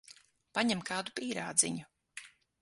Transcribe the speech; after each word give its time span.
Paņem 0.57 0.81
kādu 0.87 1.13
pīrādziņu. 1.19 1.87